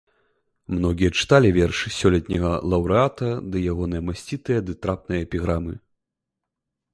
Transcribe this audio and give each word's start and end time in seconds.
Многія 0.75 1.09
чыталі 1.19 1.49
вершы 1.57 1.91
сёлетняга 1.97 2.53
лаўрэата 2.71 3.29
ды 3.57 3.61
ягоныя 3.75 4.01
масцітыя 4.09 4.59
ды 4.71 4.77
трапныя 4.87 5.19
эпіграмы. 5.29 5.73